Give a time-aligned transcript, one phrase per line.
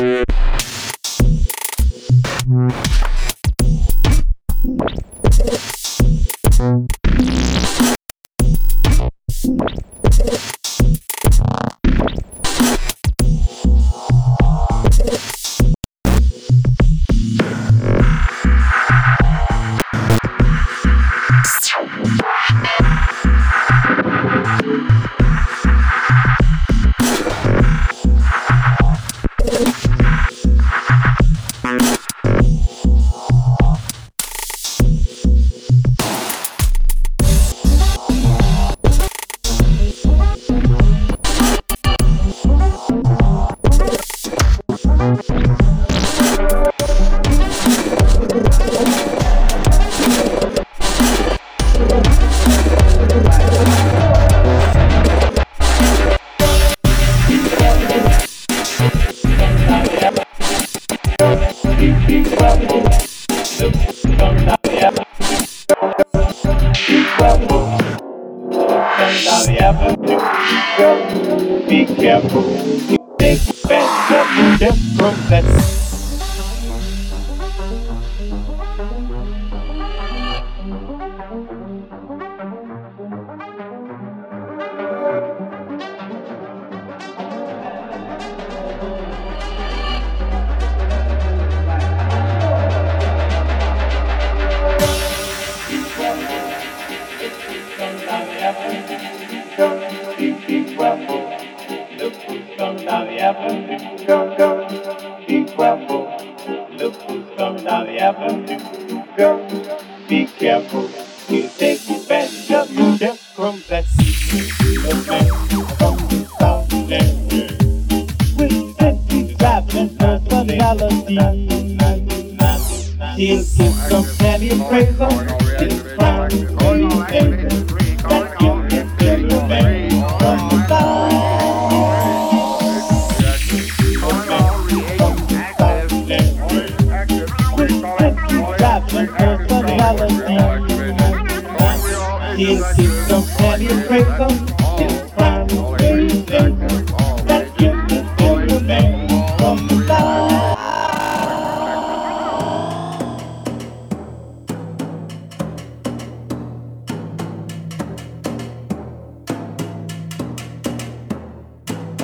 [0.00, 0.37] Yeah.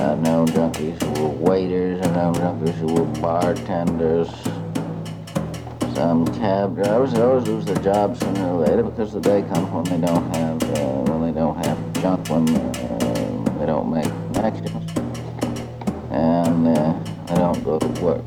[0.04, 4.28] I know junkies who were waiters, I know junkies who were bartenders,
[5.94, 7.14] some cab drivers.
[7.14, 10.34] They always lose their jobs sooner or later because the day comes when they don't
[10.36, 14.12] have uh, when they don't have junk, when uh, they don't make
[14.44, 14.92] accidents,
[16.10, 16.92] and uh,
[17.26, 18.26] they don't go to work.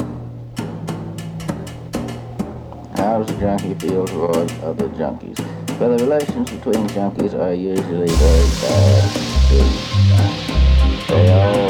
[2.97, 5.39] How does a junkie feel towards other junkies?
[5.79, 9.27] Well, the relations between junkies are usually very bad.
[11.07, 11.66] They all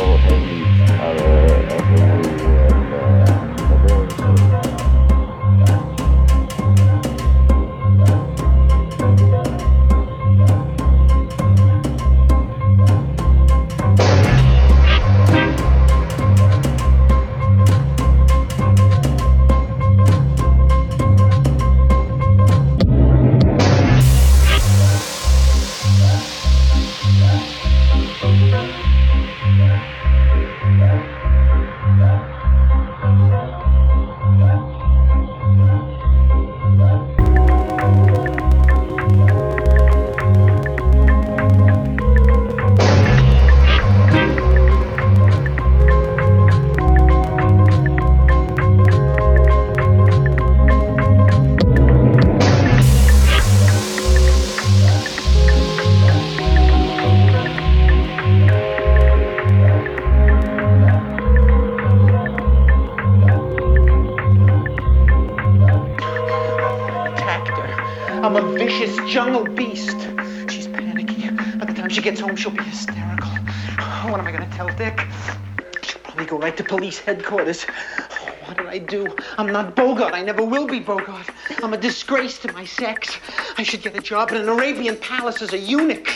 [76.38, 77.66] right to police headquarters.
[78.00, 79.16] Oh, what did I do?
[79.38, 80.14] I'm not Bogart.
[80.14, 81.30] I never will be Bogart.
[81.64, 83.18] I'm a disgrace to my sex.
[83.58, 86.08] I should get a job in an Arabian palace as a eunuch.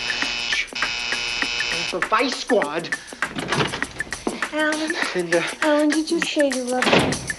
[1.92, 2.90] The vice squad.
[4.54, 4.94] Alan.
[5.16, 5.40] Linda.
[5.40, 7.31] Uh, Alan, did you say you loved me?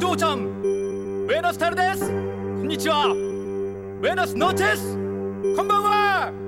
[0.00, 2.08] 嬢ちゃんウェノスタルです。
[2.08, 3.08] こんにちは。
[3.08, 4.94] ウェノスノーチェス。
[5.54, 6.39] こんばんは。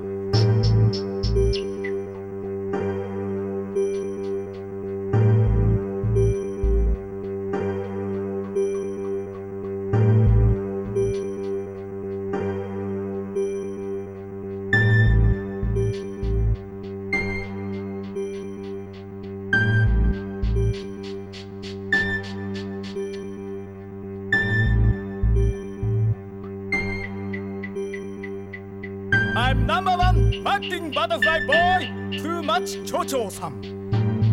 [33.03, 33.61] 校長さん。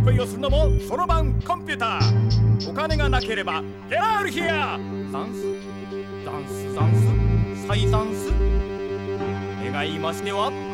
[0.05, 2.70] 恋をするのもそろばんコンピューター。
[2.70, 4.78] お金がなければゲラールヒア。
[5.11, 5.43] ダンス？
[6.24, 6.76] ダンス？
[6.76, 6.93] ダン
[7.57, 7.67] ス？
[7.67, 8.32] サイザンス？
[9.72, 10.68] 願いましては？